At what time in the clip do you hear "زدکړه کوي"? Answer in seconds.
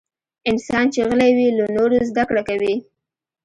2.09-2.75